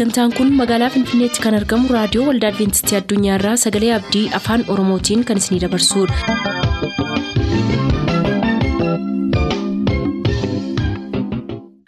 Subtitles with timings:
[0.00, 5.42] Sagantaan kun magaalaa Finfinneetti kan argamu raadiyoo waldaa Adwiintistii Addunyaarraa Sagalee Abdii Afaan Oromootiin kan
[5.44, 7.30] isinidabarsudha.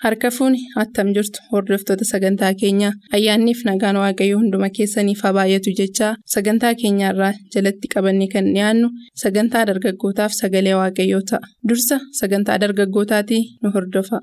[0.04, 6.10] Harka fuuni attam jirtu hordoftoota sagantaa keenyaa ayyaanniif nagaan waaqayyoo hunduma keessaniif haa baay'atu jechaa
[6.34, 8.88] sagantaa keenyarraa jalatti qabannee kan dhiyaannu
[9.22, 14.18] sagantaa dargaggootaaf sagalee waaqayyoo ta'a dursa sagantaa dargaggootaatii nu hordofa.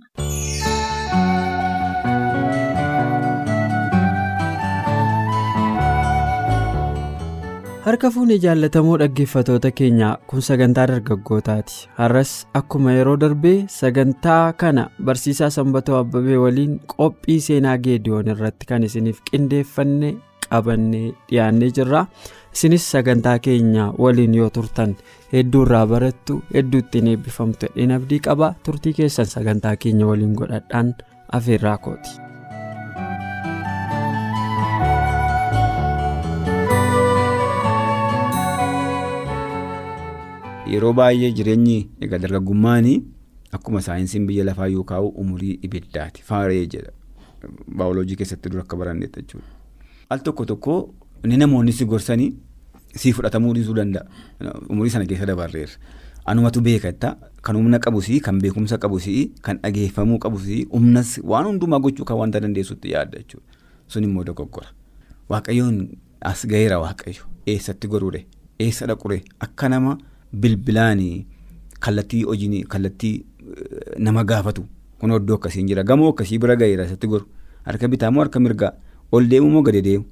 [7.89, 11.77] Harka fuunee jaallatamoo dhaggeeffatoota keenyaa kun sagantaa dargaggootaati.
[11.99, 18.83] Har'as akkuma yeroo darbee sagantaa kana barsiisaa sanbatoo abbabee waliin qophii seenaa geediyoon irratti kan
[18.89, 20.13] isiniif qindeeffannee
[20.49, 22.05] qabannee dhiyaannee jirra.
[22.53, 24.95] Isinis sagantaa keenya waliin yoo turtan
[25.33, 28.53] hedduu irraa barattu hedduu ittiin eebbifamtu hedheen abdii qaba.
[28.63, 30.95] Turtii keessan sagantaa keenya waliin godhadhaan
[31.39, 32.28] afeerraa kooti.
[40.73, 42.97] Yeroo baay'ee jireenyi egaa dargaggummaanii
[43.57, 46.21] akkuma saayinsiin biyya lafaa yoo kaa'u umurii ibiddaati.
[46.23, 46.91] Faaree jedha.
[47.77, 49.47] Baayoloojii keessatti dura akka barannetti jechuudha.
[50.09, 50.75] Al tokko tokko
[51.23, 52.29] inni namoonni si gorsanii
[52.95, 54.05] si fudhatamuu dhiisuu danda'a.
[54.69, 55.71] Umurii sana keessa dabarreera.
[56.25, 62.05] Anumatu beekata kan humna qabusii kan beekumsa qabusii kan dhageeffamuu qabusii humnas waan hundumaa gochuu
[62.05, 63.45] kan wanta dandeessutti yaadda jechuudha.
[63.87, 64.67] Sun immoo dogoggora.
[65.29, 65.87] Waaqayyoon
[66.21, 68.25] as gaheera waaqayyo eessatti goruure
[68.59, 69.97] eessa dhaqure akka nama.
[70.33, 71.25] Bilbilaanii
[71.79, 73.25] kallattii hojiin kallattii
[73.97, 74.65] nama gaafatu.
[74.99, 75.83] Kun iddoo akkasiin jira.
[75.83, 77.25] Gamoo akkasii bira gaheera isatti goru.
[77.65, 78.73] Harka bitaa moo harka mirgaa?
[79.11, 80.05] Ol deemu moo gadi deemu?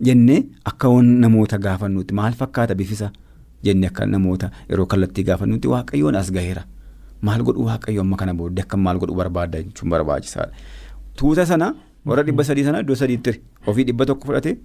[0.00, 2.14] Jennee akka namoota gaafannuutti.
[2.14, 3.10] Maal fakkaata bifisa?
[3.64, 6.64] Jennee akka namoota yeroo kallattii gaafannuutti waaqayyoon as gaheera
[7.22, 10.52] maal godhu waaqayyo amma kana booddee akka maal godhu barbaada jechuun barbaachisaadha.
[11.16, 11.74] Tuuta sana
[12.06, 14.58] warra dhibba sadii sana iddoo sadiitti ofii dhibba tokko fudhate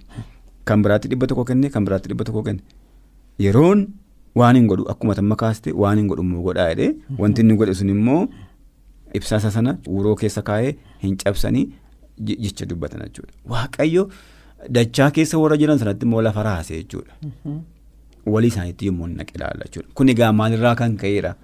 [0.64, 2.60] kan biraatti dhibba tokko kenne kan biraatti dhibba tokko kenne.
[3.38, 3.88] Yeroon.
[4.40, 7.74] Waan hin godhu akkuma tamma kaaste waan hin godhu immoo godhaa jedhee wanti inni godhe
[7.80, 8.22] sun immoo
[9.18, 10.72] ibsaasa sana uuroo keessa kaa'ee
[11.02, 11.66] hin cabsanii
[12.30, 13.32] jecha dubbatan jechuudha.
[13.52, 14.08] Waaqayyo
[14.78, 17.12] dachaa keessa warra jiran sanatti immoo lafa raasee jechuudha.
[18.34, 19.88] Walii isaaniitti yommuu naqe ilaalla jechuudha.
[19.94, 21.34] Kun egaa maalirraa kan ka'eedha?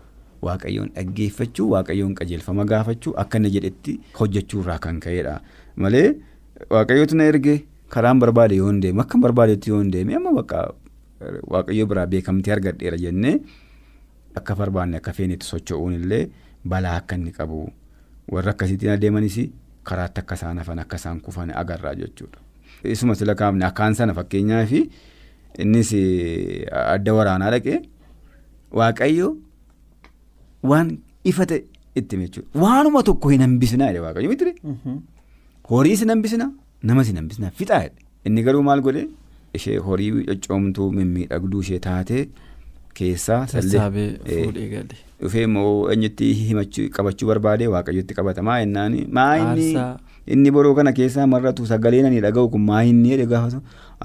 [0.49, 5.41] Waaqayyoon dhaggeeffachuu, waaqayyoon qajeelfama gaafachuu akka inni jedhetti hojjechuurraa kan ka'eedha.
[5.77, 6.07] Malee
[6.77, 7.57] waaqayyootu na erge
[7.97, 10.63] karaan barbaade yoo hin deeme akka barbaadetti yoo hin deeme amma bakka.
[11.53, 13.35] Waaqayyo biraa beekamtii argadheera jennee
[14.39, 16.23] akka barbaanne akka feenetti socho'uun illee
[16.65, 17.59] balaa akka inni qabu
[18.37, 19.37] warra akkasiitiin adeemanis
[19.91, 22.39] karaatti akka isaan hafan akka isaan kufan agarraa jechuudha.
[22.85, 24.73] Isuma sila kaafne akkaan sana fakkeenyaaf
[25.59, 25.93] innis
[26.95, 27.79] adda waraanaa dhaqee
[28.81, 29.29] waaqayyo
[30.73, 31.65] waan ifa ta'e
[32.03, 32.49] itti jechuudha.
[32.65, 34.55] Waanuma tokko hin hambisnaa jedhe waaqayyo miti
[35.71, 36.51] horiis hin hambisnaa
[36.91, 38.01] namas hin hambisnaa fixaa jedhe
[38.31, 39.09] inni garuu maal godhee.
[39.59, 42.23] Ishee horii coccomtuu mimmiidhagduu ishee taatee
[43.01, 44.85] keessaa sallee
[45.23, 49.73] dhufee immoo eenyutti himachuu qabachuu barbaade waaqayyotti qabatamaa ennaan maa inni
[50.37, 53.61] inni boroo kana keessaa marratu sagalee nani dhaga'u kun maa inni jedhe gaafatu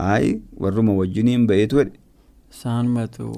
[0.08, 0.34] ayi
[0.66, 1.94] warruma wajjiniin ba'eetu jedhe.
[2.56, 3.32] Isaan matu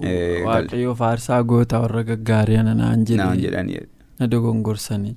[0.48, 3.86] waaqayyoo faarsaa goota warra gaggaarii naan jedhanii
[4.20, 5.16] na dogongorsanii.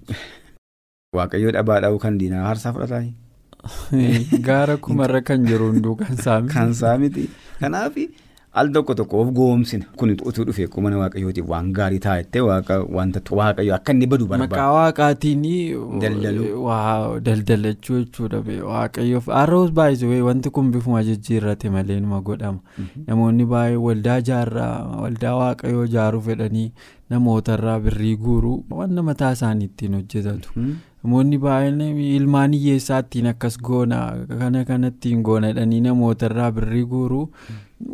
[1.18, 3.02] Waaqayyoo dhabaa dha'uu kan diinaa faarsaa fudhataa.
[4.48, 6.54] Gaara kumarra kan jiru hunduu kan saamiti.
[6.58, 7.28] Kan saamiti.
[7.60, 7.96] Kanaaf
[8.52, 9.84] al tokko tokko of goomsina.
[9.96, 12.40] Kun utuu dhufee mana waaqayyootiif waan gaarii taa'ettee
[12.96, 14.56] wanta waaqayyo akka inni badu barbaada.
[14.56, 15.44] Maqaa waaqaatiin
[17.28, 18.42] daldalachuu jechuudha.
[18.72, 22.58] Waaqayyoof harroos baay'isuu wanti kun bifuma jijjiirrate malee numa godhama.
[23.06, 26.72] Namoonni baay'ee waldaa ijaarraa waldaa waaqayyoo ijaaruu fedhanii
[27.10, 30.50] namootarraa birrii guuruu wanta mataa isaanii ittiin hojjetatu.
[31.02, 33.98] Namoonni baay'een ilmaan hiyyeessaa ittiin akkas goona
[34.38, 37.22] kana kanattiin goonadhanii namootarraa birrii guuruu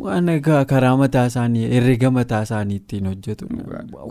[0.05, 0.27] waan
[0.71, 3.47] karaa mataa isaanii herrega mataa isaanii ittiin hojjetu.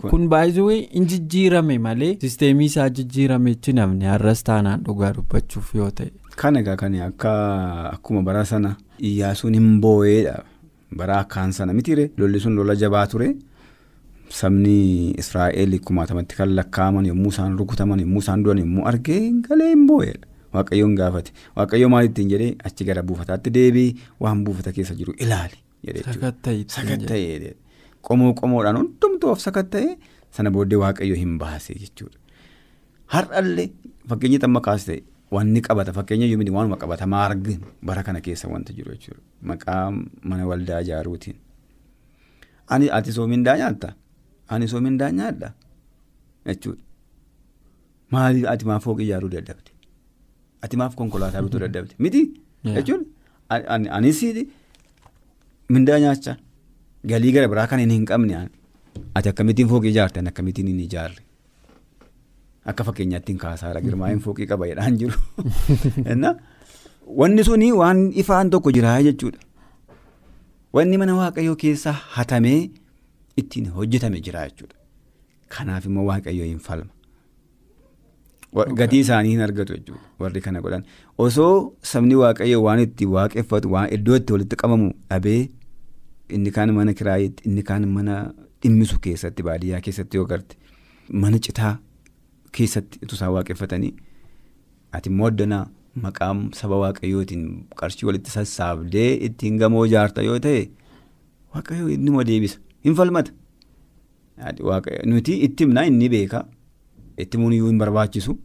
[0.09, 5.91] Kun baay'isuu hin jijjiirame malee sisteemii isaa jijjiirame jechuun namni har'as taanaan dhugaa dubbachuuf yoo
[5.91, 6.11] ta'e.
[6.35, 7.33] Kan egaa kan akka
[7.91, 8.75] akkuma bara sana
[9.11, 10.39] iyyaasuun hin boo'eedha.
[10.97, 13.35] Bara akkaan sana mitiire lolli sun lola jabaa ture.
[14.29, 19.85] Sabni Israa'eel kumaatamatti kan lakkaa'aman yommuu isaan rukutaman yommuu isaan du'an yommuu argee galee hin
[19.87, 20.27] boo'edha.
[20.53, 23.89] Waaqayyoon gaafate waaqayyoo maal ittiin jedhee achi gara buufataatti deebii
[24.19, 25.57] waan buufata keessa jiru ilaali.
[26.67, 27.55] Sakatta'ee
[28.07, 29.97] qomoo qomoodhaan hundumtuu of sakatta'ee
[30.31, 32.17] sana booddee waaqayyoo hin baase jechuudha.
[33.13, 33.69] Har'allee
[34.09, 38.91] fakkeenya amma kaasite wanni qabata fakkeenya yoo waanuma qabatamaa arginu bara kana keessa wanta jiru
[38.91, 39.21] jechuudha.
[39.41, 39.91] Maqaa
[40.23, 41.35] mana waldaa ijaaruutiin.
[42.67, 43.93] Ani ati soomindaa nyaatta.
[44.49, 45.53] Ani soomindaa nyaadha?
[46.45, 46.81] Jechuudha.
[48.11, 49.71] Maaliif ati maa fooqii ijaaruu dadhabde?
[50.61, 51.95] ati maaf konkolaataa bituu dadhabde?
[51.99, 52.21] Miti
[53.49, 54.21] an- anis
[55.69, 56.37] mindaa nyaachaa.
[57.05, 58.49] Galii gara biraa kan hin qabne
[59.15, 61.21] ati akkamittiin fooqii ijaarte an akkamittiin hin ijaarre.
[62.65, 63.81] Akka fakkeenyaatti hin kaasaara.
[63.81, 65.15] Girmaa'een fooqii qaba jedhaan jiru.
[67.19, 69.39] Wanni suni waan ifaan tokko jiraa jechuudha.
[70.75, 72.69] Wanni mana waaqayyoo keessa hatamee
[73.41, 74.75] ittiin hojjetame jira jechuudha.
[75.55, 76.91] Kanaaf immoo waaqayyoo hin falma.
[78.79, 80.83] Gatii isaanii hin argatu jechuudha warri kana godhan.
[81.25, 85.41] Osoo sabni waaqayyoo waan itti waaqeffatu waan iddoo itti walitti qabamu dhabee
[86.37, 88.15] inni kaan mana kiraayitti inni kaan mana
[88.63, 90.55] dhimmisu keessatti baadiyyaa keessatti yoo garte
[91.23, 91.73] mana citaa
[92.57, 93.93] keessatti utuu isaan waaqeffatanii
[94.99, 95.63] ati immoo addanaa
[96.05, 96.31] maqaa
[96.61, 97.45] saba waaqayyootiin
[97.81, 100.63] qarshii walitti sassaabdee ittiin gamoo ijaarta yoo ta'e
[101.55, 103.31] waaqayyoo inni deebisa hin falmata
[105.05, 106.45] nuti itti himnaa inni beeka
[107.17, 108.37] itti himuun iyyuu hin barbaachisu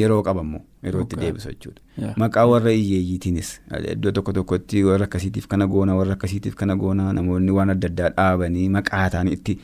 [0.00, 2.14] yeroo qabammoo yeroo itti deebisu jechuudha.
[2.16, 3.50] Maqaa warra hiyyeeyyiitiinis
[3.92, 8.10] iddoo tokko tokkotti warra akkasiitiif kana goona warra akkasiitiif kana goona namoonni waan adda addaa
[8.18, 9.58] dhaabanii maqaa isaanii itti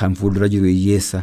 [0.00, 1.22] kan fuuldura jiru hiyyeessa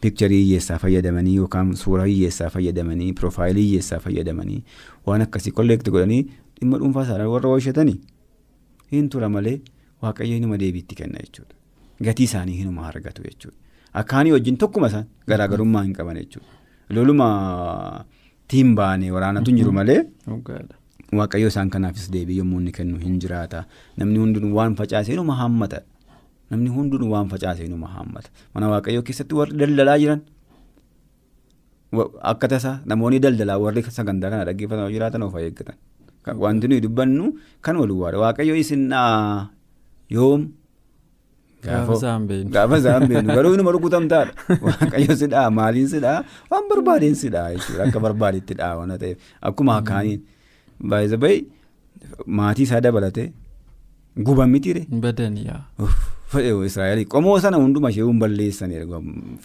[0.00, 4.62] pikcharii hiyyeessaa fayyadamanii yookaan suuraa hiyyeessaa fayyadamanii piroofaayilii hiyyeessaa fayyadamanii
[5.06, 6.22] waan akkasii kolleekti godhanii
[6.60, 8.00] dhimma dhuunfaa isaanii warra oolchatanii
[8.96, 9.56] hin tura malee
[10.02, 11.54] waaqayyo inuma deebiitti kenna jechuudha
[12.06, 13.56] gatii isaanii hinuma argatu jechuudha.
[14.00, 16.48] Akkaanii wajjin tokkuma isaan garaagarummaa hin qaban jechuudha.
[16.96, 17.28] Loluma
[18.48, 20.00] tiin baane waraanatu hin jiru malee
[21.18, 23.64] waaqayyo isaan kanaafis deebii yommuu inni kennu hin jiraata.
[23.96, 25.82] Namni hundinuu waan facaase inuma haammata
[26.50, 30.20] namni hundinuu waan facaase inuma haammata mana waaqayyoo keessatti warri daldalaa jiran
[32.32, 35.76] akka tasa namoonni daldalaa warri sagantaa kana dhaggeeffatan yoo jiraatan of eeggatan.
[36.44, 37.26] Wanti nuyi dubbannu
[37.64, 38.82] kan waluwaadha waaqayyo isin
[40.16, 40.40] yoom
[41.68, 44.32] Gaafa isaan beeknu garuu inuma rukutamtaadha
[44.68, 46.18] waaqayyo si dhaa maaliin si dhaa
[46.50, 47.84] waan barbaadeen si dhaa jechuudha.
[47.88, 49.18] Akka barbaadetti dhaa waan ta'eef.
[49.50, 50.20] Akkuma kaaniin.
[50.92, 51.34] Baay'ee
[52.40, 53.32] maatii isaa dabalatee
[54.26, 54.86] guban mitiire
[56.32, 58.80] fedhe Israa'eel qomoo sana hunduma ishee hin balleessanii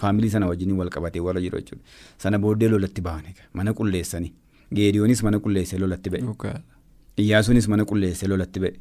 [0.02, 1.84] faamilii sana wajjin wal qabatee warra jiru jechuudha.
[2.24, 3.24] Sana booddee lolatti ba'an
[3.54, 4.34] mana qulleessanii.
[4.80, 6.22] Geediyoonis mana qulleessee lolatti ba'e.
[6.28, 6.62] Dhugaadha.
[7.18, 8.74] iyyaasuunis mana qulleessee lolatti ba'e.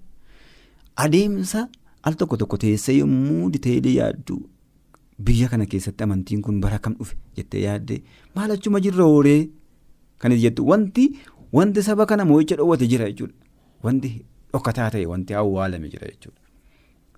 [1.04, 1.68] Adeemsa
[2.02, 4.38] al tokko tokko teessee yommuu diteelee yaaddu
[5.28, 8.00] biyya kana keessatti amantiin kun bara kam dhufe jettee yaaddee
[8.36, 9.40] maal achuma jirra hooree
[10.18, 11.04] kan jettu wanti
[11.58, 13.34] wanti saba kana moo'icha dhoowwate jira jechuudha.
[13.84, 14.10] Wanti
[14.52, 16.40] dhokkataa ta'e wanti awwaalame jira jechuudha.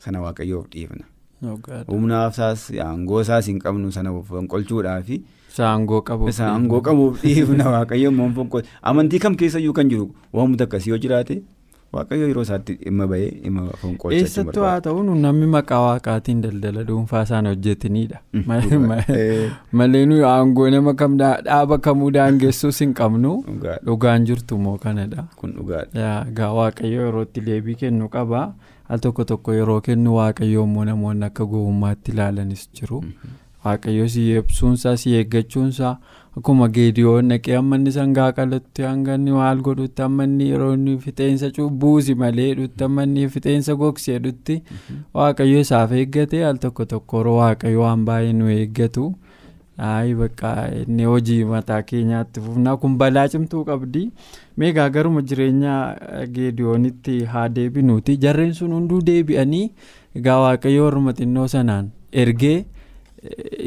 [0.04, 1.04] Sana waaqayyoof dhiifna.
[1.44, 1.92] Dhugaadha.
[1.92, 5.16] humna isaas aangoo isaas hin qabnu sana fonqolchuudhaa fi
[5.52, 6.28] Isa aangoo qabu.
[6.32, 10.06] isa aangoo qabuuf dhiifna waaqayyo immoo fonqol amantii kam keessa iyyuu kan jiru?
[10.32, 11.42] Waamota akkasii yoo jiraate
[11.96, 17.23] waaqayyo yeroo isaatti dhimma bahee dhimma fonqolchachuu Eessattuu haa ta'u namni maqaa waaqaatiin daldala dhuunfaa
[17.29, 18.19] isaan hojjetinidha.
[19.19, 19.50] Eh.
[19.73, 23.32] Malee nuyi aangoo nama kam dhaa- dhaaba kamuu daangessuus hin qabnu
[23.87, 25.25] dhugaan jirtu moo kanadha.
[25.37, 26.11] kun dhugaadha.
[26.31, 28.43] Egaa waaqayyo yerootti deebii kennu qaba.
[28.88, 33.02] Al tokko tokko yeroo kennu waaqayyo immoo namoonni akka gowwummaatti ilaalanis jiru.
[33.64, 35.96] Waaqayyo si eebsuunsaa si eeggachuunsaa
[36.38, 40.94] akkuma geediyoon naqee amma inni sangaa qalatti hanga inni maal godhutti amma inni yeroo inni
[41.04, 41.50] fixeensa
[41.82, 44.56] buusi malee dhutti amma inni fixeensa gogsee dhutti
[45.20, 49.12] waaqayyo isaaf eeggate al tokko tokko yeroo waaqayyo waan baay'ee nu eeggatu.
[49.76, 50.50] Ayi bakka
[50.81, 54.03] inni hojii mataa keenyaatti fufnaa kun balaa cimtuu qabdi.
[54.58, 55.72] Meegaa garuma jireenya
[56.19, 58.17] eh, geediyoonitti haa deebinuuti.
[58.24, 59.64] Jarreen sun hunduu deebi'anii
[60.20, 62.58] egaa waaqayyo warruma xinnoo sanaan ergee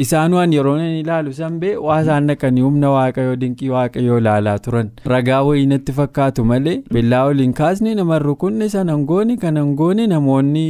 [0.05, 4.89] isaan waan yeroo inni ilaalu sanbee waa isaan dhaqanii humna waaqayyoo dinqii waaqayyoo ilaalaa turan.
[5.13, 10.65] Ragaa wayii natti fakkaatu malee billaa waliin kaasni nama rukunne sana hangooni kan hangooni namoonni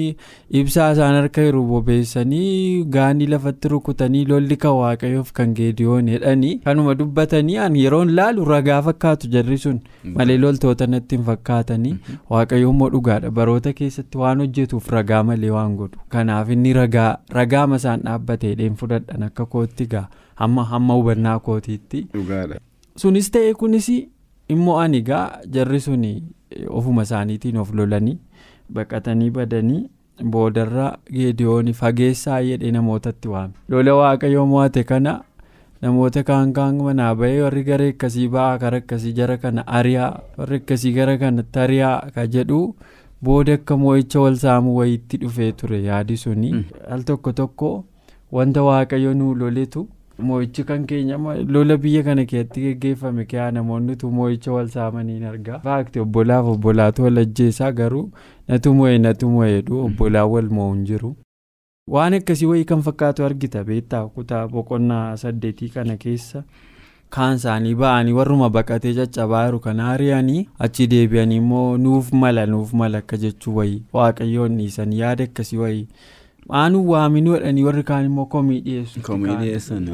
[0.62, 6.96] ibsaa isaan harka jiru bobeessanii gaanii lafatti rukutanii lolli kan waaqayyoof kan geediyoon jedhanii kanuma
[7.02, 9.80] dubbatanii an yeroon laalu ragaa fakkaatu jarri sun
[10.20, 11.96] malee loltoota natti hin fakkaatanii
[12.30, 13.32] waaqayyo immoo dhugaadha.
[13.32, 16.00] Baroota keessatti waan hojjetuuf ragaa malee waan godhu.
[16.10, 20.08] Kanaaf inni ragaa ragaama isaan dhaabbateedhaan fudhadhan akka kootti gaa.
[20.36, 22.08] Hamma hamma hubannaa kootiitti.
[22.96, 23.90] Sunis ta'e kunis
[24.50, 26.04] immoo ani gaa jarri sun
[26.80, 28.18] ofuma isaaniitiin of lolanii
[28.74, 29.90] baqatanii badanii
[30.34, 33.54] boodarra geediyoon fageessaa jedhee namootatti waame.
[33.70, 35.14] Lola waaqayyoo mo'ate kana
[35.82, 40.58] namoota kaan kaan manaa bahee warri gara akkasii ba'aa kara akkasii jara kana ari'aa warri
[40.62, 42.62] akkasii gara kanatti ari'aa ka jedhu
[43.24, 46.66] booda akka mo'icha wal saamuu wayiitti dhufee ture yaadi suni.
[46.90, 47.72] Al tokko tokko
[48.32, 49.88] wanta waaqayyo nuu loletu
[50.28, 51.18] mo'ichi kan keenya
[51.56, 55.60] lola biyya kana keessatti geggeeffame kee namoonni tu mo'icha wal saamaniin argaa.
[55.60, 58.10] Faakti obbolaaf obbolaatu wal ajjeesaa garuu
[58.48, 61.16] natu mo'e natu mo'eedhu obbolaan wal mo'u hin jiru.
[61.94, 64.08] waan akkasii wayii kan fakkaatu argita beektaa?
[64.16, 66.44] Kutaa boqonnaa saddeetii kana keessa
[67.16, 72.74] kaan isaanii ba'anii warruma baqatee caccabaa jiru kan ari'anii achi deebi'anii immoo nuuf mala nuuf
[72.82, 73.84] mala akka jechuu wayii.
[73.94, 75.88] Waaqayyoon dhiisanii yaada akkasii wayii
[76.50, 79.02] aanuu waaminuu jedhanii warri kaan immoo komii dhiyeessu.
[79.02, 79.90] Komii dhiyeessan.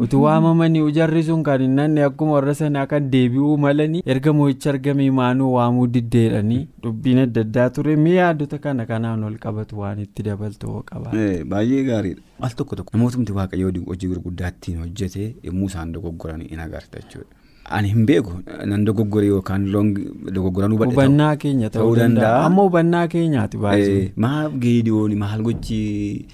[0.00, 4.70] utuu waamamanii jarri sun kan hin nanne akkuma warra sanaa kan deebi'uu malanii erga mo'icha
[4.70, 9.98] argamee maanuu waamuu diddeedhanii dubbiin adda addaa ture mee yaadota kana kanaan ol qabatu waan
[10.04, 11.10] itti dabaltu qaba.
[11.50, 12.22] Baay'ee gaariidha.
[12.40, 17.28] Al tokko tokko namootni waaqayyoo hojii gurguddaa ittiin hojjete yommuu isaan dogoggoran in agarta jechuudha.
[17.70, 18.32] Ani hin beeku
[18.70, 22.44] nan dogoggore yookaan dogoggoranuu badhe hubannaa keenya ta'uu danda'a.
[22.46, 24.12] amma hubannaa keenyaati baay'ee.
[24.16, 26.26] Maal geediyoon maal gochi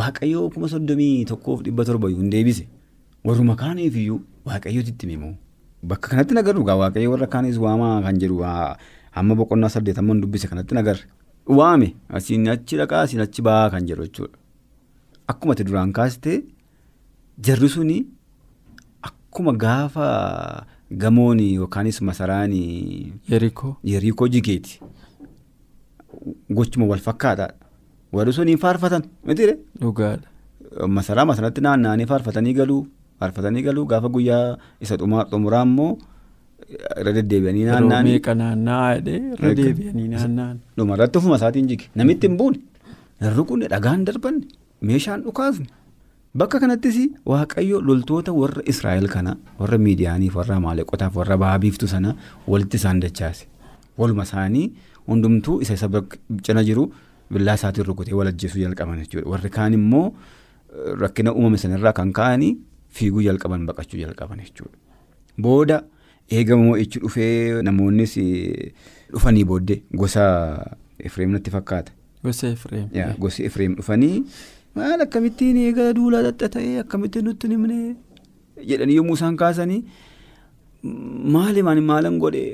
[0.00, 2.66] waaqayyoo kuma soddomii tokkoof dhibba torba hin deebise.
[3.24, 5.34] warruma kaaniif iyyuu waaqayyooti itti himu
[5.82, 6.64] bakka kanatti nagarru.
[6.68, 8.42] Gaa waaqayyo warra kaanis waamaa kan jedhu
[9.16, 11.04] hamma boqonnaa saddeetamman dubbise kanatti nagarre.
[11.58, 14.36] Waame asiin achi dhaqaa asiin achi ba'aa kan jedhu jechuudha.
[15.28, 16.32] Akkuma duraan kaasite
[17.48, 17.98] jarri suni
[19.30, 22.50] akkuma gaafa gamoon yookaanis masaraan
[23.30, 23.76] yerikoo.
[24.28, 24.80] Jikeeti
[26.50, 27.54] gochuma wal fakkaataadha
[28.12, 29.02] warri suni faarfatan.
[29.24, 30.26] Mitiire dhugaadha.
[30.88, 32.86] masaraa masaratti naanna'anii faarfatanii galuu
[33.20, 35.98] faarfatanii galuu gaafa guyyaa isa xumuraa immoo
[37.00, 38.12] irra deddeebi'anii naanna'anii.
[38.12, 40.56] Meeqa naanna'aa jedhee irra deebi'anii naanna'an.
[40.76, 42.58] Dhumarratti ofuma isaatiin jige namitti hin buune.
[43.22, 44.46] Irri kun dhagaan darbanne.
[44.82, 45.66] Meeshaan dhukaasne
[46.34, 46.96] bakka kanattis
[47.26, 52.14] waaqayyo loltoota warra Israa'el kana warra miidiyaaniif warra amaaleqotaaf warra baabiiftu sana
[52.46, 53.46] walitti isaan dachaase
[53.98, 54.72] waluma isaanii
[55.08, 55.88] hundumtuu isa isa
[56.42, 56.92] cina jiru
[57.30, 60.14] billaa isaatiin rukutee wal ajjeesuu jalqaban jechuudha warri kaan immoo.
[61.00, 62.56] Rakkina uumame sanarraa kan ka'anii
[62.94, 64.76] fiiguu jalqaban baqachuu jalqaban jechuudha.
[65.38, 65.82] Booda
[66.30, 68.14] eegama mo'ichi dhufee namoonnis
[69.12, 70.24] dhufanii booddee gosa
[70.98, 71.92] Efreem natti fakkaata.
[72.22, 72.86] Gosa Efreem.
[73.18, 74.22] Gosi Efreem dhufanii
[74.78, 77.78] maal akkamittiin eegala duulaa dadha ta'ee akkamittiin nutti himne
[78.72, 79.80] jedhanii yommuu isaan kaasanii
[81.36, 82.44] maali maali maalan godhe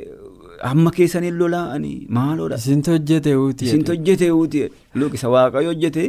[0.62, 2.56] hamma keessanii lola'anii maaloodha.
[2.62, 3.64] Isintu hojjete uuti.
[3.68, 4.64] Isintu hojjete uuti
[5.18, 6.04] isa waaqayyo hojjete.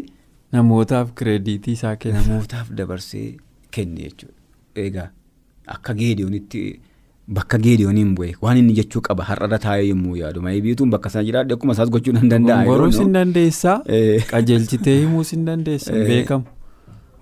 [0.52, 2.22] Namootaaf kireediitii isaa kenna.
[2.22, 3.28] Namootaaf dabarsee
[3.78, 4.36] kenne jechuudha.
[4.76, 5.10] Egaa
[5.76, 6.62] akka geediyoonitti
[7.28, 8.34] bakka geediyooniin bu'e.
[8.42, 9.24] Waan inni jechuu qaba.
[9.30, 10.42] Har'arra taa'ee yommuu yaadu.
[10.42, 12.64] Maayibiituun bakka sana jiraadhe akkuma isaas gochuu nan danda'a.
[12.66, 13.82] Gongoruus hin dandeessaa.
[14.32, 15.92] Qajeelchitee himuus hin dandeessa?
[15.94, 16.46] Beekamu.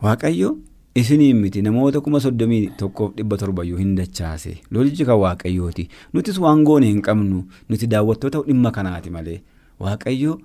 [0.04, 0.58] Waaqayyo
[0.96, 1.62] isiniin miti.
[1.62, 4.58] Namoota kuma soddomii tokkoof dhibba torbayyuu hin dachaase.
[4.72, 5.88] Lolichi kan waaqayyooti.
[6.14, 7.44] Nutis waan goone hin qabnu.
[7.70, 9.42] Nuti daawwattoota dhimma kanaati malee.
[9.80, 10.38] Waaqayyo.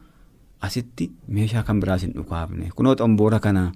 [0.61, 2.67] Asitti meeshaa kan biraas hin dhukaafne.
[2.77, 3.73] Kunoo xomboora kana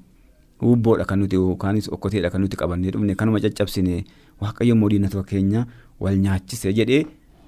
[0.63, 4.05] hubboodha kan nuti yookaanis okkoteedha kan nuti qabannee dhufne kanuma caccabsine
[4.43, 5.67] waaqayyo immoo diinota keenya
[6.01, 7.03] wal nyaachise jedhee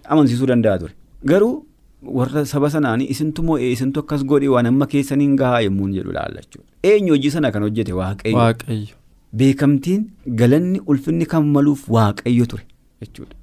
[0.05, 0.93] amansiisuu danda'a ture.
[1.31, 1.55] Garuu
[2.19, 6.69] warra saba sanaanii isintu moo'ee isintu akkas godhee waan amma keessaniin gahaa yommuu jedhu laallachuudha
[6.93, 8.97] eenyu hojii sana kan hojjete waaqayyo?
[9.37, 10.05] Beekamtiin
[10.41, 12.63] galanni ulfinni kan maluuf waaqayyo ture
[13.03, 13.35] jechuudha.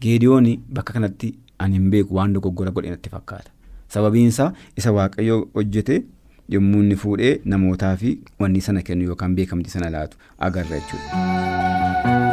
[0.00, 0.46] Geediyoon
[0.78, 3.50] bakka kanatti ani hin beeku waan dogoggora godhe natti fakkaata.
[3.94, 5.96] sababiinsaa isa waaqayyo hojjete
[6.48, 10.16] yommuu inni fuudhee namootaa fi wanni sana kennu yookaan beekamtii sana laatu
[10.50, 12.24] agarra jechuudha.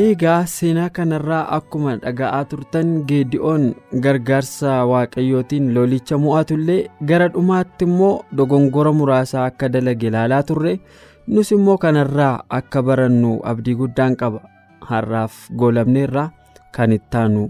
[0.00, 3.64] Egaa seenaa kanarraa akkuma dhaga'aa turtan geedi'oon
[4.04, 6.78] gargaarsa waaqayyootiin lolicha mo'atullee
[7.10, 10.74] gara dhumaatti immoo dogongora muraasaa akka dalage ilaalaa turre.
[11.26, 14.40] Nus immoo kanarraa akka barannu abdii guddaan qaba.
[14.90, 16.30] Har'aaf goolabneerraa
[16.76, 17.48] kan ittaanu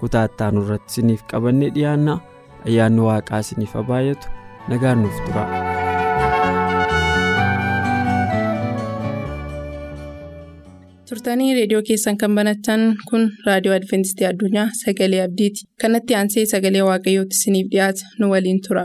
[0.00, 2.14] kutaa ittaanu irratti isiniif qabannee dhiyaanna
[2.66, 4.28] ayyaanni waaqaa isiniif haa baay'atu
[4.74, 5.44] nagaan nuuf tura.
[11.08, 17.40] turtanii reediyoo keessan kan banattan kun raadiyoo adventistii addunyaa sagalee abdiiti kanatti aansee sagalee waaqayyootti
[17.40, 18.84] isiniif dhiyaata nu waliin tura.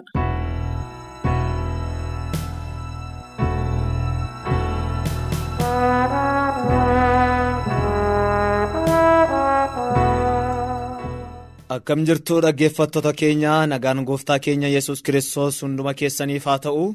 [11.73, 16.85] Akkam jirtuu dhaggeeffattoota keenya nagaan gooftaa keenya yesus kiristoos hunduma keessaniif haa ta'u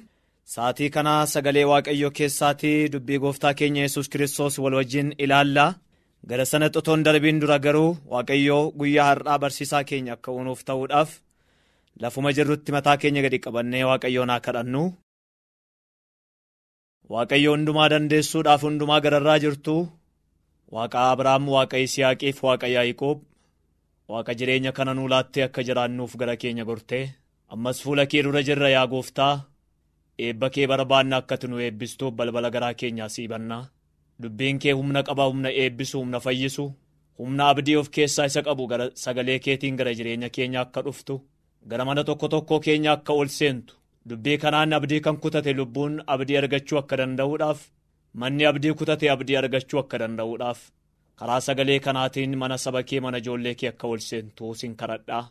[0.55, 5.67] sa'atii kana sagalee waaqayyoo keessaatii dubbii gooftaa keenya yesus kiristoos wal wajjin ilaalla.
[6.29, 11.11] Gara sana xotoon darbiin dura garuu waaqayyoo guyyaa har'aa barsiisaa keenya akka uunuuf ta'uudhaaf
[12.03, 14.83] lafuma jirrutti mataa keenya gadi qabannee waaqayyoon haa kadhannu
[17.15, 19.77] waaqayyo hundumaa dandeessuudhaaf hundumaa gararraa jirtu
[20.77, 23.19] waaqa abrahaam waaqa yisihaaqiif waaqa yaaqoob
[24.09, 27.05] waaqa jireenya kana nuu laattee akka jiraannuuf gara keenya gortee
[27.55, 29.35] ammas fuula kee dura jirra yaa gooftaa?
[30.27, 33.59] Eebba kee barbaanna akkati nu eebbistuuf balbala garaa keenyaa siibanna
[34.23, 36.65] dubbiin kee humna qaba humna eebbisu humna fayyisu
[37.19, 41.21] humna abdii of keessaa isa qabu gara sagalee keetiin gara jireenya keenya akka dhuftu
[41.71, 43.75] gara mana tokko tokko keenya akka ol seentu
[44.09, 47.61] dubbii kanaan abdii kan kutate lubbuun abdii argachuu akka danda'uudhaaf
[48.21, 50.61] manni abdii kutate abdii argachuu akka danda'uudhaaf
[51.19, 55.25] karaa sagalee kanaatiin mana saba kee mana ijoollee kee akka ol seentu sin kadhadhaa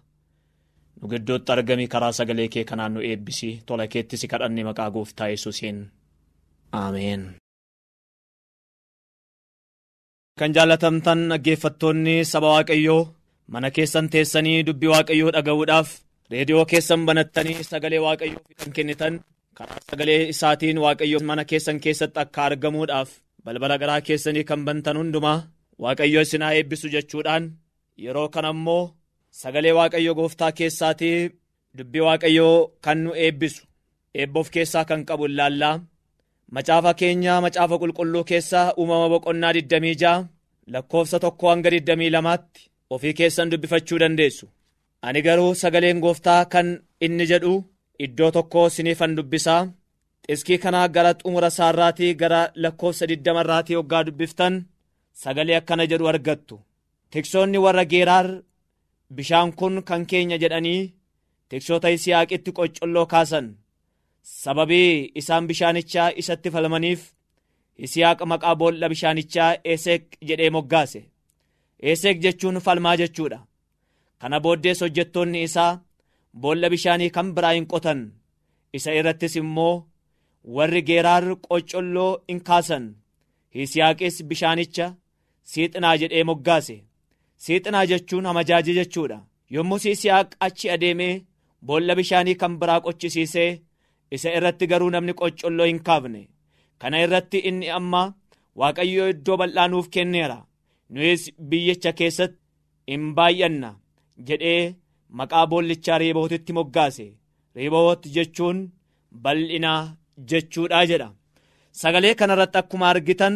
[1.02, 3.50] nu gidduutti argami karaa sagalee kee kanaan nu eebbisi.
[3.66, 5.80] Tola keetti si kadhanne maqaa gooftaa yesuusiin.
[6.82, 7.24] Aameen.
[10.40, 13.02] kan jaallatamtan dhaggeeffattoonni saba waaqayyoo
[13.54, 15.90] mana keessan teessanii dubbii waaqayyoo dhaga'uudhaaf
[16.32, 19.14] reediyoo keessan banattanii sagalee waaqayyoo kan kennitan
[19.58, 23.10] karaa sagalee isaatiin waaqayyo mana keessan keessatti akka argamuudhaaf
[23.46, 25.40] balbala garaa keessanii kan bantan hundumaa
[25.84, 27.44] waaqayyo isin haa eebbisu jechuudhaan
[28.04, 28.84] yeroo kana immoo
[29.42, 31.18] sagalee waaqayyo gooftaa keessaatii
[31.78, 33.62] dubbii waaqayyoo kan nu eebbisu
[34.22, 35.76] eebboof keessaa kan qabu ilaallaa
[36.56, 40.26] macaafa keenya macaafa qulqulluu keessaa uumama boqonnaa 26
[40.74, 42.62] lakkoofsa tokko hanga 22tti
[42.94, 44.46] ofii keessan dubbifachuu dandeessu.
[45.06, 46.68] Ani garuu sagaleen gooftaa kan
[47.06, 47.54] inni jedhu
[48.06, 49.62] iddoo tokko siniifan dubbisaa
[50.28, 54.56] xiskii kanaa gara xumura isaarraatii gara lakkoofsa 20 irraatii hoggaa dubbiftan
[55.22, 56.56] sagalee akkana jedhu argattu.
[57.12, 58.28] Tiksoonni warra geeraar
[59.16, 60.82] bishaan kun kan keenya jedhanii
[61.50, 63.48] tiksoota yisihaaqitti qoccolloo kaasan.
[64.42, 67.02] Sababii isaan bishaanichaa isatti falmaniif
[67.82, 71.02] yisihaaq maqaa boolla bishaanichaa eeseek jedhee moggaase.
[71.88, 73.40] Eeseek jechuun falmaa jechuudha.
[74.20, 75.80] Kana booddees hojjettoonni isaa
[76.42, 78.02] boolla bishaanii kan biraa hin qotan.
[78.78, 79.86] Isa irrattis immoo
[80.56, 82.86] warri geeraar qoccolloo in kaasan.
[83.58, 84.86] Yisihaaqis bishaanicha
[85.52, 86.78] siixinaa jedhee moggaase.
[87.44, 89.18] Siixinaa jechuun amajaaji jechuudha.
[89.54, 91.14] Yommuu yisihaaq achi adeemee
[91.68, 93.52] boolla bishaanii kan biraa qochisiisee
[94.16, 96.22] isa irratti garuu namni qoccolloo hin kaafne.
[96.80, 98.02] Kana irratti inni amma
[98.60, 100.38] waaqayyoo iddoo bal'aa nuuf kenneera.
[100.94, 102.40] Nuyis biyyicha keessatti
[102.94, 103.70] in baay'anna
[104.28, 104.76] jedhee
[105.18, 107.08] maqaa boollichaa reebootitti moggaase.
[107.56, 108.60] Reeboot jechuun
[109.24, 109.82] bal'inaa
[110.30, 111.10] jechuudha jedha.
[111.80, 113.36] Sagalee kanarratti akkuma argitan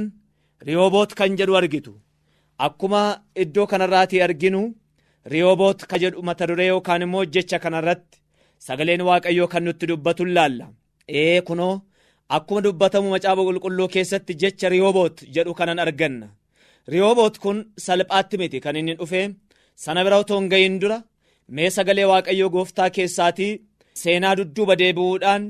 [0.68, 1.94] rihooboot kan jedhu argitu.
[2.66, 3.02] Akkuma
[3.44, 4.62] iddoo kanarraatii arginu
[5.34, 8.20] rihooboot ka jedhu mata duree yookaan immoo jecha kanarratti
[8.66, 10.66] sagaleen waaqayyoo kan nutti dubbatu laalla.
[11.20, 11.82] Ee kunoo
[12.36, 16.28] akkuma dubbatamu macaafa qulqulluu keessatti jecha rihooboot jedhu kanan arganna.
[16.92, 18.60] Rihooboot kun salphaatti miti.
[18.64, 19.22] Kan inni dhufe
[19.84, 20.98] sana bira otoo hin gahin dura
[21.56, 23.54] mee sagalee waaqayyoo gooftaa keessaatii
[24.02, 25.44] seenaa dudduuba deebi'uudhaan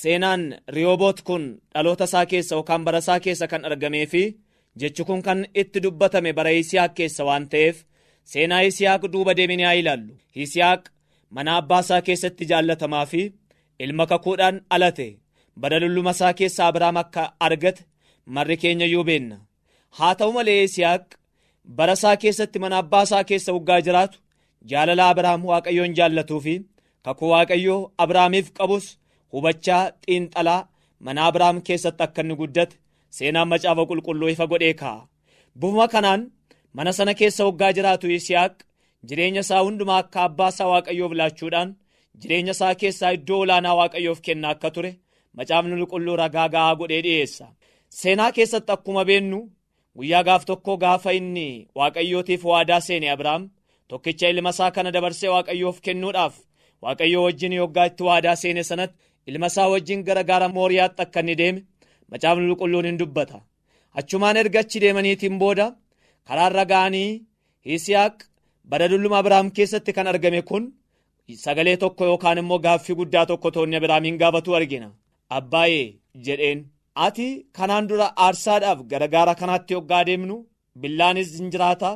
[0.00, 0.42] seenaan
[0.76, 4.22] rihooboot kun dhaloota isaa keessa yookaan bara isaa keessa kan argamee fi
[4.80, 7.76] jechi kun kan itti dubbatame bara yisihaaq keessa waan ta'eef
[8.32, 10.12] seenaa yisihaaq duuba deeminee haa ilaallu.
[10.38, 10.82] Yisihaaq
[11.34, 13.22] mana abbaa isaa keessatti jaallatamaa fi
[13.84, 15.08] ilma kakuudhaan alate.
[15.60, 17.82] Badalulluma isaa keessa abrahaam akka argate
[18.34, 19.36] marri keenya iyyuu beenna.
[19.98, 21.04] Haa ta'u malee yisihaaq
[21.78, 24.18] bara isaa keessatti mana abbaa isaa keessa waggaa jiraatu
[24.70, 26.54] jaalala abrahaam waaqayyoon jaallatuu fi
[27.04, 28.86] kakuu waaqayyoo abrahaamiif qabus
[29.32, 30.60] hubachaa xiinxalaa
[31.06, 32.74] mana abrahaam keessatti akka inni guddate
[33.16, 35.06] seenaan macaafa qulqulluu ifa godhee kaa'a
[35.60, 36.22] bufuma kanaan
[36.76, 38.54] mana sana keessa waggaa jiraatu yisihaaq
[39.08, 41.70] jireenya isaa hundumaa akka abbaa isaa waaqayyoof laachuudhaan
[42.20, 44.90] jireenya isaa keessaa iddoo olaanaa waaqayyoof kennaa akka ture
[45.36, 47.46] macaafni qulqulluu ragaa ga'aa godhee dhi'eessa
[48.00, 49.40] seenaa keessatti akkuma beennu
[49.98, 51.46] guyyaa gaaf tokko gaafa inni
[51.78, 53.44] waaqayyootiif waadaa seene abrahaam
[53.88, 56.34] tokkicha ilma isaa kana dabarsee waaqayyoof kennuudhaaf
[56.82, 58.96] waaqayyoo wajjin yoggaa itti waadaa seene sanatti
[59.30, 61.60] ilma isaa wajjin gara gaara mooriyaatti akka inni deeme
[62.12, 63.38] macaafni qulqulluun hin dubbata.
[63.98, 65.66] Achumaan erga achi deemaniitiin booda
[66.28, 67.10] karaarra ga'anii
[67.70, 68.16] yisihaaq
[68.70, 70.64] badadulluma abrahaam keessatti kan argame kun
[71.44, 74.88] sagalee tokko yookaan immoo gaaffii guddaa tokko toonni abrahaamiin gaafatu argina.
[75.36, 75.86] Abbaayee
[76.26, 76.58] jedheen
[77.06, 80.36] ati kanaan dura aarsaadhaaf gara gaara kanaatti yoggaa deemnu
[80.82, 81.90] billaanis hin jiraata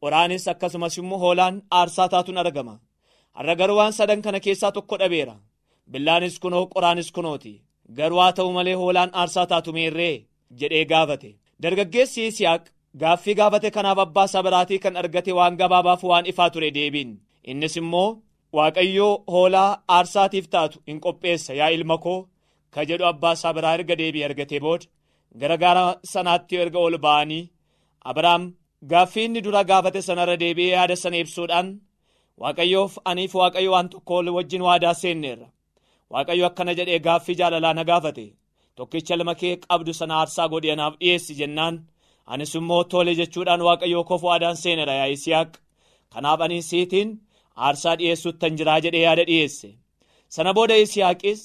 [0.00, 2.74] qoraanis akkasumas immoo hoolaan aarsaa taatuun argama.
[3.36, 5.34] Har'a garuu waan sadan kana keessaa tokko dhabeera.
[5.92, 7.52] Billaanis kunoo qoraanis kunooti
[7.98, 10.24] garuu haa ta'u malee hoolaan aarsaa taatu meerree
[10.60, 11.30] jedhee gaafate.
[11.62, 12.64] Dargaggeessi yisihaaq
[13.00, 17.10] gaaffii gaafate kanaaf abbaa isaa biraatii kan argate waan gabaabaaf waan ifaa ture deebiin.
[17.50, 18.18] Innis immoo
[18.56, 22.20] waaqayyoo hoolaa aarsaatiif taatu hin qopheessa yaa ilma koo
[22.74, 24.86] ka jedhu abbaa isaa biraa erga deebii argatee booda.
[25.40, 27.50] Gara gaara sanaatti erga ol ba'anii
[28.10, 28.44] abrahaam
[28.90, 31.68] gaaffii inni dura gaafate sanarra deebi'ee yaada sana ibsuudhaan
[32.42, 35.46] waaqayyoof aniif waaqayyo waan tokko wajjin waadaa seenneerra
[36.12, 38.26] waaqayyo akkana jedhee gaaffii jaalalaa na gaafate
[38.76, 41.76] tokkicha ilma kee qabdu sana aarsaa godhee anaaf dhiyeessi jennaan.
[42.32, 45.50] Anis immoo tole jechuudhaan waaqayyoo koof waadaan seenera yaa yisihaaq.
[46.12, 47.08] Kanaaf ani siitiin
[47.64, 49.68] aarsaa dhiyeessuuttan jiraa jedhee yaada dhiyeesse.
[50.34, 51.40] Sana booda yisihaaqis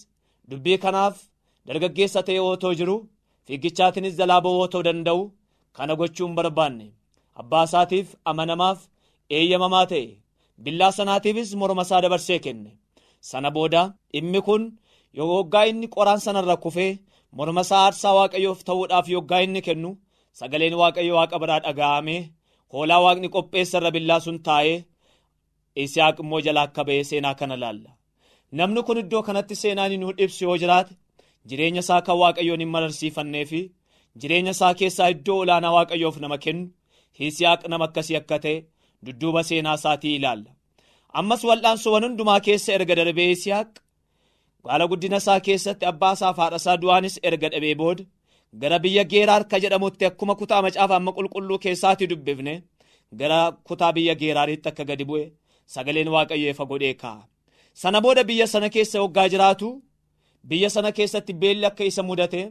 [0.50, 1.16] dubbii kanaaf
[1.68, 2.96] dargaggeessa ta'e ootoo jiru
[3.48, 5.22] fiigichaatiinis jalaa ba'uu ootoo danda'u
[5.78, 6.88] kana gochuun barbaanne.
[7.42, 8.80] Abbaa isaatiif amanamaaf
[9.38, 10.08] eeyyamamaa ta'e
[10.64, 12.72] billaa sanaatiifis morma isaa dabarsee kenne
[13.30, 13.82] sana booda
[14.14, 14.64] dhimmi kun
[15.18, 16.92] yoggaa inni qoraan sanarra kufee
[17.38, 19.92] morma isaa aarsaa waaqayyoof ta'uudhaaf yoggaa inni kennu
[20.40, 22.22] sagaleen waaqayyo waaqa biraa dhaga'amee
[22.74, 24.78] hoolaa waaqni qopheessarra billaa sun taa'ee
[25.84, 27.90] Isihaaq immoo jalaa akka ba'ee seenaa kana laalla.
[28.58, 30.94] Namni kun iddoo kanatti seenaan nu ibsu yoo jiraate
[31.50, 33.60] jireenya isaa kan waaqayyoon hin mararsiifannee fi
[34.22, 36.66] jireenya isaa keessaa iddoo olaanaa waaqayyoof nama kennu
[37.28, 38.56] Isihaaq nama akkasii akka ta'e
[39.06, 40.52] dudduuba seenaa isaatii ilaalla.
[41.14, 43.72] Ammas wal'aansuuwwan hundumaa keessa erga darbee Isihaaq
[44.64, 48.04] baala guddina isaa keessatti abbaa isaa haadha isaa du'aanis erga dhabee booda
[48.62, 52.54] gara biyya geeraar ka jedhamutti akkuma kutaa macaafa amma qulqulluu keessaatii dubbifne
[53.20, 55.26] gara kutaa biyya geeraaritti akka gadi bu'e.
[55.74, 57.24] sagaleen waaqayyoo ifa godhee kaa'a.
[57.82, 59.68] Sana booda biyya sana keessa hoggaa jiraatu
[60.50, 62.42] biyya sana keessatti beelli akka isa mudate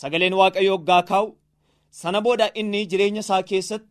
[0.00, 1.28] sagaleen waaqayyoo hoggaa kaa'u
[2.00, 3.88] sana booda inni jireenya isaa keessatti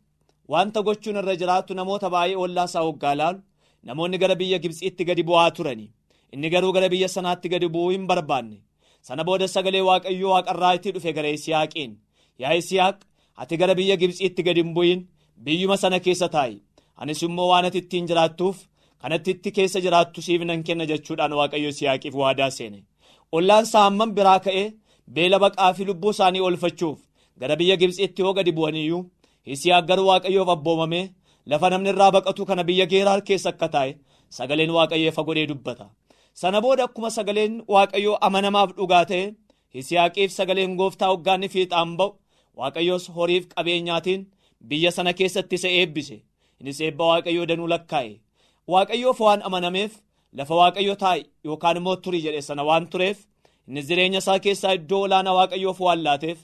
[0.53, 3.39] wanta gochuun irra jiraatu namoota baay'ee ollaa isaa hoggaa laalu
[3.85, 5.87] namoonni gara biyya Gibxiitti gadi bu'aa turani.
[6.33, 8.57] Inni garuu gara biyya sanaatti gadi bu'uu hin barbaanne.
[9.01, 11.91] Sana booda sagalee waaqayyoo waaqarraa itti dhufe gara Isiyaaqiin.
[12.39, 12.97] Yaa Isiyaaq
[13.41, 15.01] ati gara biyya Gibxiitti gadi hin bu'in
[15.45, 16.55] biyyuma sana keessa taa'i.
[17.01, 18.57] anis immoo waan ati ittiin jiraattuuf
[19.01, 22.79] kanatti itti keessa jiraattu siif nan kenna jechuudhaan waaqayyo Isiyaaqiif waadaa seene
[23.37, 24.65] ollaan isaa hammam biraa ka'ee
[25.15, 26.99] beela baqaa fi lubbuu isaanii oolfachuuf
[27.41, 29.01] gara biyya Gibxiitti yoo gadi bu'aniyyuu
[29.55, 31.03] Isiyaaq garuu waaqayyoof abboomamee
[31.49, 33.91] lafa namni irraa baqatu kana biyya geeraar keessa akka taa'e
[34.37, 35.85] sagaleen waaqayyo ifa godhee dubbata.
[36.41, 39.33] Sana booda akkuma sagaleen waaqayyoo amanamaaf dhugaa ta'e
[39.79, 42.11] Isiyaaqiif sagaleen gooftaa hoggaanni fiixaan ba'u
[42.59, 44.21] waaqayyoos horiif qabeenyaatiin
[44.69, 46.17] biyya sana keessatti isa eebbise.
[46.59, 48.11] innis eebba waaqayyoo danuu lakkaa'e.
[48.71, 49.93] Waaqayyoof waan amanameef
[50.37, 53.17] lafa waaqayyo taa'e yookaan immoo turii jedhe sana waan tureef
[53.67, 56.39] innis jireenya isaa keessaa iddoo olaanaa waaqayyoof waan laateef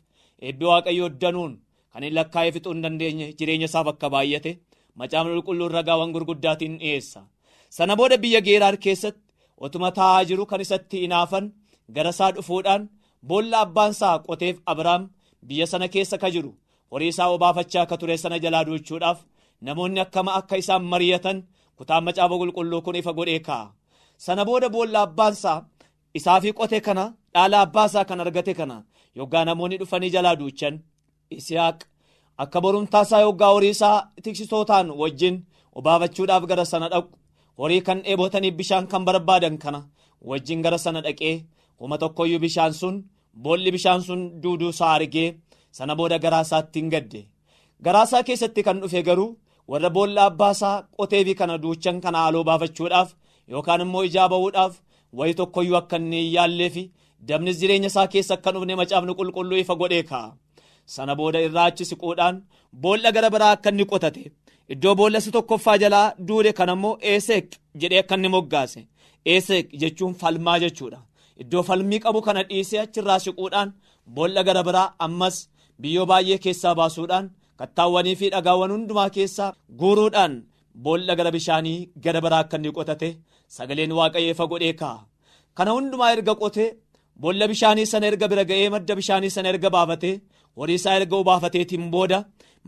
[0.47, 1.53] eebbi waaqayyoo danuun
[1.93, 4.51] kan hin lakkaa'ee fixuu hin dandeenye jireenya isaaf akka baay'ate
[4.95, 7.21] macaafni qulqulluun ragaawwan gurguddaatiin dhiyeessa
[7.77, 9.21] sana booda biyya geeraar keessatti
[9.65, 11.45] otuma taa'aa jiru kan isatti hinaafan
[11.95, 12.89] gara isaa dhufuudhaan
[13.29, 15.09] boolla abbaan isaa qoteef abrahaam
[15.47, 16.51] biyya sana keessa ka jiru
[16.91, 19.19] horii isaa obaafachaa akka ture sana jalaa duuchuudhaaf
[19.61, 21.43] namoonni akkama akka isaan mari'atan
[21.77, 23.71] kutaan macaafa qulqulluu kun ifa godhee kaa'a.
[24.25, 25.65] Sana booda boolla abbaansaa
[26.17, 28.77] isaa fi qote kana dhaala abbaasaa kan argate kana
[29.19, 30.75] yoggaa namoonni dhufanii jalaa duuchan
[31.37, 31.79] Isihaaq
[32.43, 35.35] akka borumtaasaa yoggaa horii isaa tiksitootaan wajjin
[35.79, 37.09] obaafachuudhaaf gara sana dhaqu
[37.59, 39.79] horii kan dheebotaniif bishaan kan barbaadan kana
[40.29, 41.35] wajjin gara sana dhaqee
[41.77, 42.95] kuma tokkoyyuu bishaan sun
[43.43, 45.29] boolli bishaan sun duuduu isaa argee
[45.77, 47.21] sana booda garaa isaatti hin gadde
[47.85, 49.29] garaa isaa keessatti kan dhufe garuu
[49.71, 53.09] warra boolla abbaasaa qotee fi kana duuchan kana haaloo baafachuudhaaf
[53.53, 54.73] yookaan immoo ijaa ba'uudhaaf
[55.19, 56.83] wayi tokkoyyuu akka inni hin yaallee fi
[57.29, 60.29] dabnis jireenya isaa keessa akka dhufne macaafni qulqulluu ifa godhee kaa'a.
[60.93, 62.35] Sana booda irraa achi siquudhaan
[62.83, 64.23] boolla gara biraa akka inni qotate
[64.73, 67.47] iddoo boolla isa tokkoffaa jalaa duude kan ammoo eeseek
[67.81, 68.81] jedhee akka inni moggaase
[69.33, 70.99] eeseek jechuun falmaa jechuudha.
[71.41, 73.69] Iddoo falmii qabu kana dhiisee achirraa siquudhaan
[74.15, 75.35] boolla gara biraa ammas
[75.81, 77.25] biyyoo baay'ee keessaa baasuudhaan
[77.59, 80.33] kattaawwanii fi dhagaawwan hundumaa keessaa guuruudhaan
[80.85, 83.09] boolla gara bishaanii gara biraa akka inni qotate
[83.55, 85.05] sagaleen waaqayyoo ifa godhee kaa'a.
[85.57, 86.69] Kana hundumaa erga qotee
[87.21, 90.15] boolla bishaanii sana erga bira ga'ee madda bishaanii sana erga baafatee
[90.57, 92.19] horii isaa erga obaafateetiin booda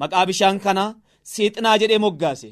[0.02, 0.96] maqaa bishaan kanaa
[1.32, 2.50] siixinaa jedhee moggaase.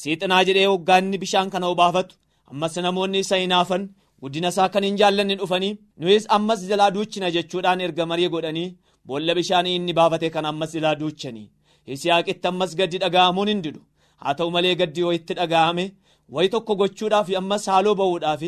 [0.00, 2.14] Siixinaa jedhee hoggaanni bishaan kana obaafatu
[2.50, 3.82] ammas namoonni isa hinaafan
[4.22, 8.68] guddina isaa kan hin jaallanne dhufanii nuyis ammas jalaa duuchina jechuudhaan erga marii godhanii
[9.06, 11.50] boolla bishaanii inni baafate kan ammas jalaa duuchanii.
[11.94, 13.80] Isiyaaqitti ammas gaddi dhaga'amuun hin didu
[14.22, 15.84] haa ta'u malee gaddi yoo itti dhaga'ame
[16.34, 18.42] wayi tokko gochuudhaaf ammas haaloo ba'uudhaaf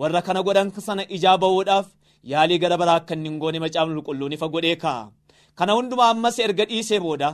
[0.00, 1.86] warra kana godhan sana ijaa ba'uudhaaf
[2.32, 5.10] yaalii gara biraa akka hin goone macaafni qulqulluun ifa godhee kaa'a.
[5.58, 7.30] Kana hundumaa ammas erga dhiisee booda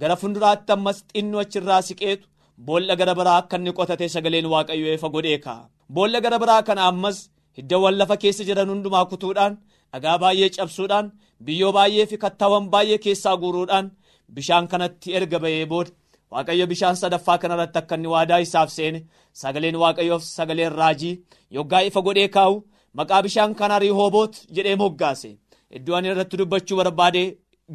[0.00, 2.26] gara fuulduraatti ammas xinnoo achirraa siqeetu
[2.66, 5.68] boolla gara biraa akka inni qotate sagaleen waaqayyoo ifa godhee kaa'a.
[5.94, 7.16] Boolla gara biraa kana ammas
[7.58, 9.54] hiddaawwan lafa keessa jiran hundumaa kutuudhaan
[9.92, 11.06] dhagaa baay'ee cabsuudhaan
[11.44, 13.90] biyyoo baay'ee fi kattaawwan baay'ee keessaa guuruudhaan
[14.34, 15.90] bishaan kanatti erga ba'ee booda
[16.32, 19.00] waaqayyo bishaan sadaffaa kanarratti akka inni waadaa isaaf seene
[19.42, 21.14] sagaleen waaqayyoof sagaleen raajii
[21.56, 22.54] yoggaa ifa godhee kaa'u
[22.98, 25.30] maqaa bishaan kanaa riihooboot jedhee moggaase
[25.76, 27.22] iddoo ani irratti dubbachuu barbaade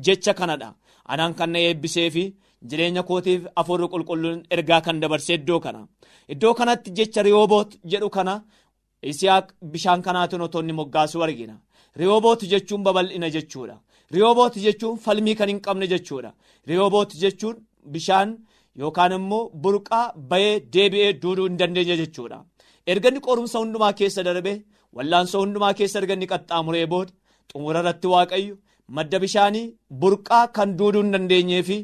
[0.05, 0.69] jecha kanadha
[1.11, 2.23] anaan kan na eebbisee fi
[2.69, 5.81] jireenya kootiif afurri qulqulluun ergaa kan dabarse iddoo kana
[6.33, 8.33] iddoo kanatti jecha riihooboot jedhu kana
[9.11, 11.55] isiyaaq bishaan kanaatiin otoo inni moggaasu argina
[11.99, 13.75] riihooboot jechuun babal'ina jechuudha.
[14.13, 16.31] Riyooboot jechuun falmii kan hin qabne jechuudha.
[16.69, 17.55] Riyooboot jechuun
[17.93, 18.29] bishaan
[18.79, 22.37] yookaan immoo burqaa bayee deebi'ee duuduu hin dandeenye jechuudha.
[22.91, 24.53] Erga inni qorumsa hundumaa keessa darbe
[24.95, 27.11] wallaansoo hundumaa keessa erga inni qaxxaamuree booda
[27.51, 28.55] xumura irratti waaqayyo
[28.97, 29.65] madda bishaanii
[30.01, 31.77] burqaa kan duuduu hin dandeenyee fi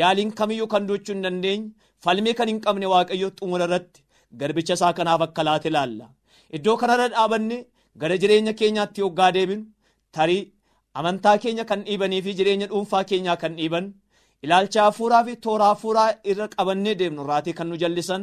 [0.00, 1.70] yaaliin kamiyyuu kan duuchuu hin dandeenye
[2.06, 4.02] falmii kan hin qabne waaqayyo xumura irratti
[4.40, 6.06] garbicha isaa kanaaf akka laate ilaalla.
[6.56, 7.56] Iddoo kanarra dhaabanne
[8.00, 9.64] gara jireenya keenyaatti hoggaa deebinu
[10.16, 10.42] tarii
[11.00, 13.86] amantaa keenya kan dhiibanii fi jireenya dhuunfaa keenyaa kan dhiiban
[14.44, 18.22] ilaalcha hafuuraa fi toora hafuuraa irra qabannee deemnu irraatii kan nu jallisan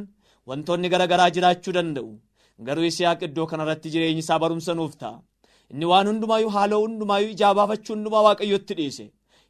[0.52, 2.12] wantoonni garaagaraa jiraachuu danda'u
[2.68, 5.18] garuu Yisihaaq iddoo kanarratti jireenyi isaa barumsa nuuf ta'a
[5.72, 9.06] inni waan hundumaayyuu haala hundumaayyuu ijaa baafachuu hundumaa waaqayyotti dhiise.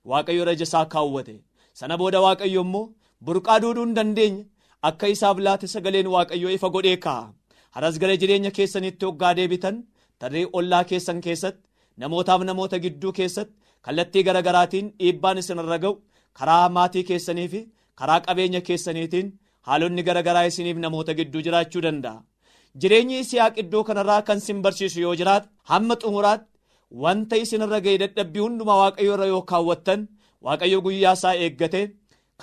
[0.10, 1.36] Waaqayyo raja isaa kaawwate.
[1.80, 2.86] Sana booda waaqayyo immoo
[3.26, 4.46] burqaa duuduu hin dandeenye
[4.90, 7.34] akka isaaf laate sagaleen waaqayyoo ifa godhee kaa'a.
[7.76, 9.82] Haras gara jireenya keessanitti hoggaa deebitan
[10.20, 11.64] tarree ollaa keessan keessatti
[12.04, 13.54] namootaaf namoota gidduu keessatti
[13.88, 15.94] kallattii garaagaraatiin dhiibbaan isinirra ga'u
[16.40, 17.62] karaa maatii keessanii fi
[18.00, 19.30] karaa qabeenya keessaniitiin
[19.68, 22.24] haalonni garaagaraa isiniif namoota gidduu jiraachuu danda'a.
[22.82, 26.48] Jireenyi Yisihaaq iddoo kanarraa kan isin barsiisu yoo jiraate hamma xumuraatti
[27.04, 30.06] wanta isinirra ga'e dadhabbii hundumaa waaqayyo irra yoo kaawwattan
[30.48, 31.82] waaqayyo guyyaa isaa eeggate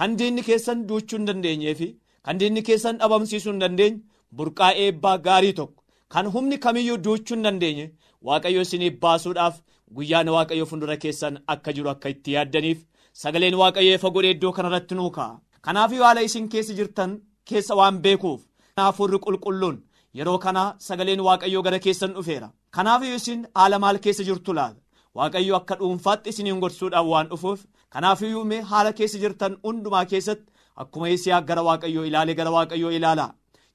[0.01, 1.89] kan diinni keessan duuchuu hin dandeenyee fi
[2.29, 4.01] kan diinni keessan dhabamsiisuu hin dandeenye
[4.41, 5.85] burqaa eebbaa gaarii tokko
[6.17, 7.87] kan humni kamiyyuu duuchuu hin dandeenye
[8.31, 9.61] waaqayyo isiniif baasuudhaaf
[9.97, 12.85] guyyaan waaqayyo fuuldura keessan akka jiru akka itti yaaddaniif
[13.23, 15.41] sagaleen waaqayyo ifa godhee iddoo kanarratti nuu ka'a.
[15.65, 17.13] Kanaaf haala isin keessa jirtan
[17.49, 18.41] keessa waan beekuuf
[18.81, 19.77] hafuurri qulqulluun
[20.19, 22.49] yeroo kana sagaleen waaqayyoo gara keessan dhufeera.
[22.75, 24.81] Kanaaf isin haala maal keessa jirtu laata?
[25.17, 27.61] Waaqayyo akka dhuunfaatti isiniin gorsuudhaan waan dhufuuf
[27.95, 33.27] kanaafiyyuu mee haala keessa jirtan hundumaa keessatti akkuma Yisihaaq gara waaqayyoo ilaale gara waaqayyoo ilaala.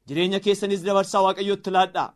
[0.07, 2.13] Jireenya keessanis dabarsaa waaqayyootti laadhaa.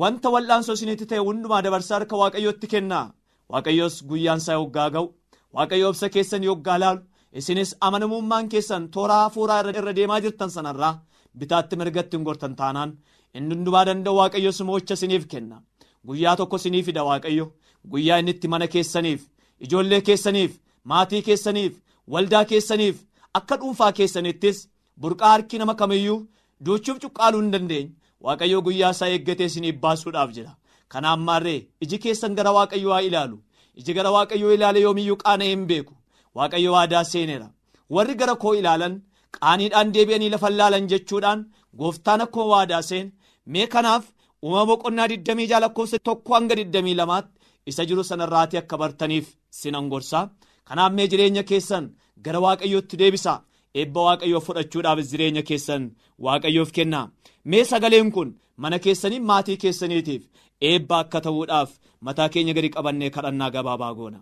[0.00, 3.06] Wanta wal'aansoo isinitti ta'e hundumaa dabarsaa harka waaqayyootti kennaa.
[3.52, 5.06] Waaqayyoos guyyaan isaa yoggaa ga'u.
[5.54, 7.00] Waaqayyo obsa keessan yoggaa laalu.
[7.38, 10.94] Isinis amanamummaan keessan toora hafuuraa irra deemaa jirtan sanarraa
[11.38, 12.90] bitaatti mirgatti hin gortan taanaan
[13.34, 15.56] inni hundumaa danda'u waaqayyo simoocha isiniif kenna.
[16.06, 17.46] Guyyaa tokko isinii fida waaqayyo.
[17.90, 19.20] Guyyaa inni itti mana keessaniif,
[19.60, 20.52] ijoollee keessaniif,
[20.84, 21.74] maatii keessaniif,
[22.08, 22.96] waldaa keessaniif,
[23.34, 24.68] akka dhuunfaa keessanittis
[25.00, 26.26] burqaa harki nama kamiyyuu
[26.64, 27.92] duuchuuf cuqqaaluu hin dandeenye.
[28.24, 30.56] Waaqayyo guyyaa isaa eeggatee isiniif baasuudhaaf jira.
[30.88, 33.38] Kanaaf maarree iji keessan gara waaqayyoo haa ilaalu.
[33.80, 35.94] Iji gara waaqayyoo ilaale yoomiyyuu qaana'ee hin beeku.
[36.34, 37.48] Waaqayyo waadaa seeneera.
[37.90, 39.00] Warri gara koo ilaalan
[39.38, 41.46] qaaniidhaan deebi'anii lafa ilaalan jechuudhaan
[41.78, 43.12] gooftaan akkuma waadaa seene
[43.46, 44.04] mee kanaaf
[44.44, 47.28] uumama boqonnaa 26 lakkoofsa tokko hanga 22
[47.70, 49.26] isa jiru sanarraatii akka bartaniif
[49.60, 50.24] sinan gorsaa.
[50.68, 51.84] Kanaaf mee jireenya keessan
[52.24, 53.38] gara waaqayyootti deebisaa.
[53.80, 55.82] Eebba waaqayyoo fudhachuudhaafis jireenya keessan
[56.24, 57.10] waaqayyoof kennaa.
[57.50, 58.30] Mee sagaleen kun
[58.62, 60.22] mana keessanii maatii keessaniitiif
[60.68, 61.70] eebba akka ta'uudhaaf
[62.06, 64.20] mataa keenya gadi qabannee kadhannaa gabaabaa goona.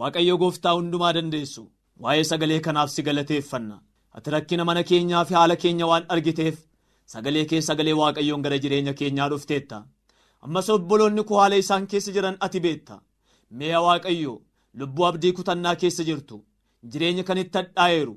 [0.00, 1.62] Waaqayyo gooftaa hundumaa dandeessu
[2.02, 3.76] waa'ee sagalee kanaaf si galateeffanna.
[4.16, 6.56] Ati rakkina mana keenyaa fi haala keenya waan argiteef
[7.12, 9.78] sagalee kee sagalee waaqayyoon gara jireenya keenyaa dhufteetta.
[10.44, 13.00] Ammas obboloonni koo haala isaan keessa jiran ati beetta.
[13.56, 14.34] Mee waaqayyo
[14.78, 16.36] lubbuu abdii kutannaa keessa jirtu.
[16.90, 18.14] Jireenya kan itti hadhaa'eeru.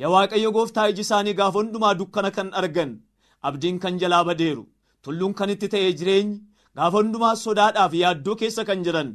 [0.00, 2.92] Yaa waaqayyo gooftaa iji isaanii gaafa hundumaa dukkana kan argan.
[3.46, 4.64] Abdiin kan jalaa badeeru.
[5.02, 6.40] Tulluun kan itti ta'e jireenyi
[6.76, 9.10] gaafa hundumaa sodaadhaaf yaaddoo keessa kan jiran.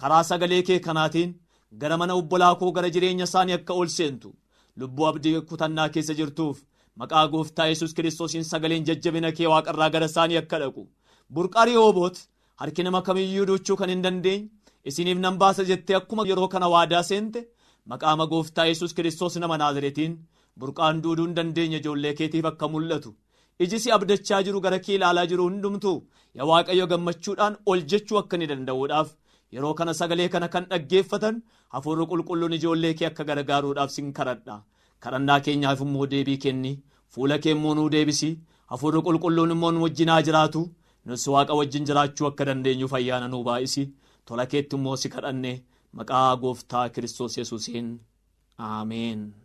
[0.00, 1.32] Karaa sagalee kee kanaatiin
[1.80, 4.34] gara mana obbolaa koo gara jireenya isaanii akka ol seentu.
[4.78, 6.62] Lubbuu abdii kutannaa keessa jirtuuf
[7.00, 10.82] maqaa gooftaa yesus kiristoosiin sagaleen jajjabina kee waaqarraa gara isaanii akka dhaqu.
[11.34, 12.16] Burqaa Rihooboot
[12.60, 14.48] harki nama kamiyyuu duuchuu kan hin dandeenye.
[14.88, 17.40] Isiniif nan baasa jettee akkuma yeroo kana waadaa seente.
[17.90, 20.18] Maqaama gooftaa yesus kiristoos nama naazireetiin
[20.60, 23.14] burqaan duuduu hin dandeenye ijoollee keetiif akka mul'atu.
[23.62, 25.98] Iji si abdachaa jiru gara kee ilaalaa jiru hundumtuu
[26.36, 29.08] yaa waaqayyo gammachuudhaan ol jechuu akka ni danda'uudhaaf
[29.56, 31.40] yeroo kana sagalee kana kan dhaggeeffatan
[31.74, 34.56] hafuurri qulqulluun ijoollee kee akka gargaaruudhaaf sin kadhadha.
[35.04, 36.72] Kadhannaa keenyaaf immoo deebii kenni
[37.14, 38.30] fuula kee immoo nuu deebisi
[38.72, 40.62] hafuurri qulqulluun immoo nu wajjin haa jiraatu
[41.06, 43.84] nus waaqa wajjin jiraachuu akka dandeenyuuf ayyaana nuu baay'isi
[44.26, 45.52] tola keetti immoo si kadhanne.
[45.92, 47.88] Maqaa gooftaa Kiristoos Yesuusiin
[48.58, 49.32] Ameen.